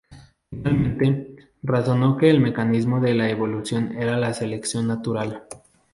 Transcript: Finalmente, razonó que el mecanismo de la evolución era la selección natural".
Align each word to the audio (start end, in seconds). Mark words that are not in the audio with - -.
Finalmente, 0.49 1.49
razonó 1.61 2.17
que 2.17 2.31
el 2.31 2.39
mecanismo 2.39 2.99
de 3.01 3.13
la 3.13 3.29
evolución 3.29 3.95
era 3.99 4.17
la 4.17 4.33
selección 4.33 4.87
natural". 4.87 5.43